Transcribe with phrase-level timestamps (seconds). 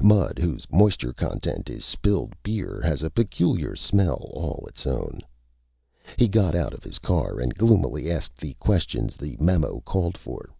[0.00, 5.18] Mud whose moisture content is spilled beer has a peculiar smell all its own.
[6.16, 10.50] He got out of his car and gloomily asked the questions the memo called for.